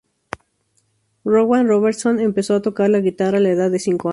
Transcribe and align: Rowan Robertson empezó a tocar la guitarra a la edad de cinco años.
Rowan 1.25 1.67
Robertson 1.67 2.19
empezó 2.21 2.55
a 2.55 2.61
tocar 2.63 2.89
la 2.89 3.01
guitarra 3.01 3.37
a 3.37 3.41
la 3.41 3.49
edad 3.51 3.69
de 3.69 3.77
cinco 3.77 4.09
años. 4.09 4.09